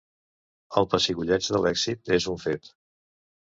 El 0.81 0.87
pessigolleig 0.93 1.51
de 1.57 1.61
l'èxit 1.67 2.11
és 2.19 2.29
un 2.35 2.41
fet. 2.47 2.73